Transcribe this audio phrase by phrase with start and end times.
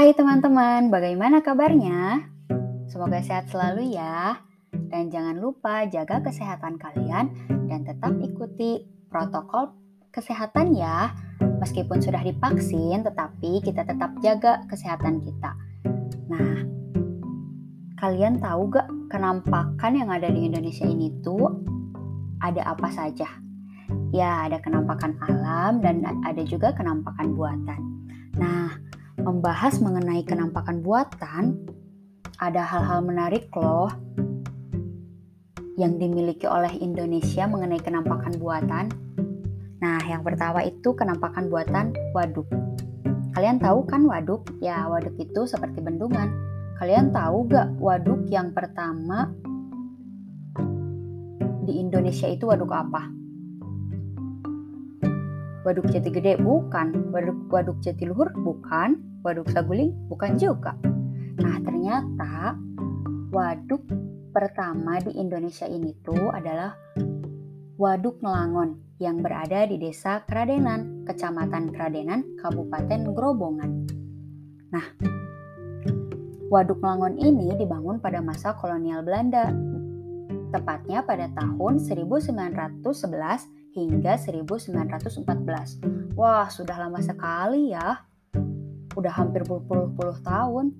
[0.00, 2.24] Hai teman-teman, bagaimana kabarnya?
[2.88, 4.40] Semoga sehat selalu ya.
[4.72, 7.28] Dan jangan lupa jaga kesehatan kalian
[7.68, 8.80] dan tetap ikuti
[9.12, 9.76] protokol
[10.08, 11.12] kesehatan ya.
[11.60, 15.52] Meskipun sudah divaksin, tetapi kita tetap jaga kesehatan kita.
[16.32, 16.64] Nah,
[18.00, 21.44] kalian tahu gak kenampakan yang ada di Indonesia ini tuh
[22.40, 23.28] ada apa saja?
[24.16, 27.80] Ya, ada kenampakan alam dan ada juga kenampakan buatan.
[28.40, 28.89] Nah,
[29.30, 31.54] membahas mengenai kenampakan buatan,
[32.42, 33.86] ada hal-hal menarik loh
[35.78, 38.90] yang dimiliki oleh Indonesia mengenai kenampakan buatan.
[39.78, 42.50] Nah, yang pertama itu kenampakan buatan waduk.
[43.30, 44.50] Kalian tahu kan waduk?
[44.58, 46.34] Ya, waduk itu seperti bendungan.
[46.82, 49.30] Kalian tahu gak waduk yang pertama
[51.62, 53.06] di Indonesia itu waduk apa?
[55.62, 60.76] Waduk Jati Gede bukan, waduk waduk Jatiluhur bukan, waduk Saguling bukan juga.
[61.40, 62.56] Nah, ternyata
[63.32, 63.84] waduk
[64.30, 66.76] pertama di Indonesia ini tuh adalah
[67.80, 73.88] Waduk Nelangon yang berada di Desa Kradenan, Kecamatan Kradenan, Kabupaten Grobongan.
[74.68, 74.86] Nah,
[76.52, 79.48] Waduk Nelangon ini dibangun pada masa kolonial Belanda,
[80.52, 82.84] tepatnya pada tahun 1911
[83.72, 85.80] hingga 1914.
[86.18, 88.09] Wah, sudah lama sekali ya.
[88.96, 90.74] Udah hampir berpuluh-puluh tahun.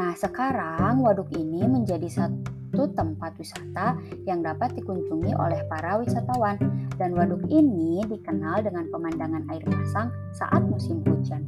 [0.00, 6.56] Nah, sekarang waduk ini menjadi satu tempat wisata yang dapat dikunjungi oleh para wisatawan
[6.96, 11.44] dan waduk ini dikenal dengan pemandangan air pasang saat musim hujan.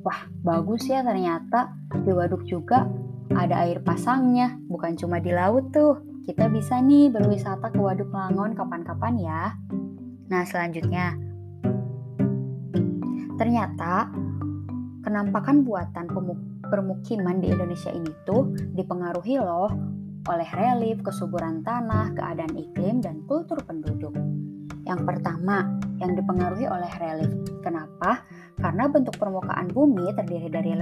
[0.00, 2.88] Wah, bagus ya ternyata di waduk juga
[3.30, 6.02] ada air pasangnya, bukan cuma di laut tuh.
[6.26, 9.42] Kita bisa nih berwisata ke Waduk Langon kapan-kapan ya.
[10.30, 11.14] Nah, selanjutnya.
[13.34, 14.12] Ternyata
[15.00, 16.06] kenampakan buatan
[16.66, 19.72] permukiman di Indonesia ini tuh dipengaruhi loh
[20.28, 24.12] oleh relief, kesuburan tanah, keadaan iklim, dan kultur penduduk.
[24.84, 25.64] Yang pertama,
[26.00, 27.32] yang dipengaruhi oleh relief.
[27.64, 28.24] Kenapa?
[28.60, 30.72] Karena bentuk permukaan bumi terdiri dari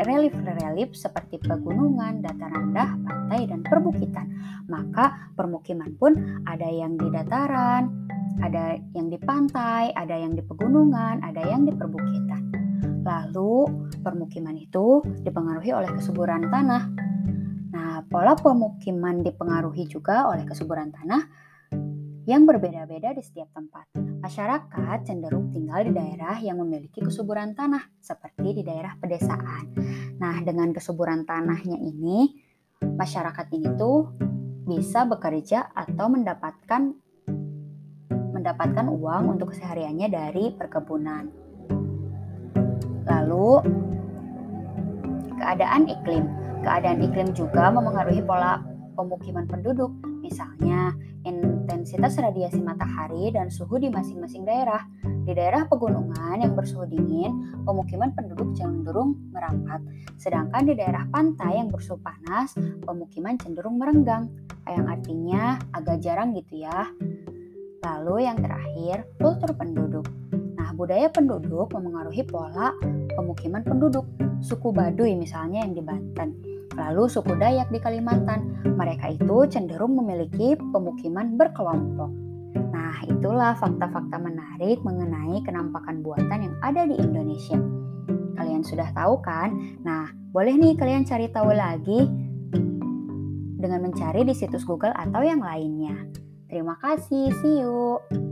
[0.00, 4.26] relief-relief seperti pegunungan, dataran rendah, pantai, dan perbukitan.
[4.68, 7.92] Maka permukiman pun ada yang di dataran,
[8.40, 12.57] ada yang di pantai, ada yang di pegunungan, ada yang di perbukitan.
[13.02, 13.52] Lalu
[14.02, 16.82] permukiman itu dipengaruhi oleh kesuburan tanah.
[17.74, 21.22] Nah, pola pemukiman dipengaruhi juga oleh kesuburan tanah
[22.28, 23.88] yang berbeda-beda di setiap tempat.
[23.96, 29.72] Masyarakat cenderung tinggal di daerah yang memiliki kesuburan tanah, seperti di daerah pedesaan.
[30.20, 32.36] Nah, dengan kesuburan tanahnya ini,
[32.84, 34.12] masyarakat ini tuh
[34.68, 36.92] bisa bekerja atau mendapatkan
[38.38, 41.47] mendapatkan uang untuk kesehariannya dari perkebunan.
[43.08, 43.64] Lalu,
[45.40, 46.24] keadaan iklim.
[46.60, 48.60] Keadaan iklim juga memengaruhi pola
[48.98, 49.94] pemukiman penduduk.
[50.20, 50.92] Misalnya,
[51.24, 54.84] intensitas radiasi matahari dan suhu di masing-masing daerah.
[55.24, 59.80] Di daerah pegunungan yang bersuhu dingin, pemukiman penduduk cenderung merapat.
[60.18, 64.28] Sedangkan di daerah pantai yang bersuhu panas, pemukiman cenderung merenggang.
[64.68, 66.92] Yang artinya agak jarang gitu ya.
[67.86, 70.04] Lalu yang terakhir, kultur penduduk.
[70.78, 72.70] Budaya penduduk memengaruhi pola
[73.18, 74.06] pemukiman penduduk.
[74.38, 80.54] Suku Baduy misalnya yang di Banten Lalu suku Dayak di Kalimantan, mereka itu cenderung memiliki
[80.54, 82.10] pemukiman berkelompok.
[82.54, 87.58] Nah, itulah fakta-fakta menarik mengenai kenampakan buatan yang ada di Indonesia.
[88.38, 89.58] Kalian sudah tahu kan?
[89.82, 92.06] Nah, boleh nih kalian cari tahu lagi
[93.58, 96.06] dengan mencari di situs Google atau yang lainnya.
[96.46, 98.27] Terima kasih, see you.